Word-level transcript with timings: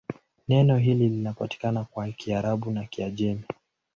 Neno 0.47 0.77
hili 0.77 1.09
linapatikana 1.09 1.83
kwa 1.85 2.11
Kiarabu 2.11 2.71
na 2.71 2.83
Kiajemi. 2.85 3.43